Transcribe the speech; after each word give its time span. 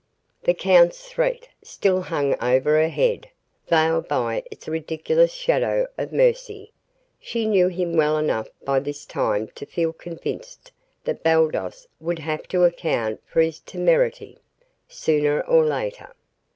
The 0.45 0.55
count's 0.55 1.07
threat 1.07 1.47
still 1.61 2.01
hung 2.01 2.33
over 2.43 2.81
her 2.81 2.89
head, 2.89 3.29
veiled 3.67 4.07
by 4.07 4.41
its 4.49 4.67
ridiculous 4.67 5.31
shadow 5.31 5.85
of 5.95 6.11
mercy. 6.11 6.71
She 7.19 7.45
knew 7.45 7.67
him 7.67 7.95
well 7.95 8.17
enough 8.17 8.47
by 8.65 8.79
this 8.79 9.05
time 9.05 9.49
to 9.53 9.63
feel 9.63 9.93
convinced 9.93 10.71
that 11.03 11.21
Baldos 11.21 11.87
would 11.99 12.17
have 12.17 12.47
to 12.47 12.63
account 12.63 13.21
for 13.27 13.41
his 13.41 13.59
temerity, 13.59 14.39
sooner 14.87 15.39
or 15.41 15.65
later. 15.67 16.11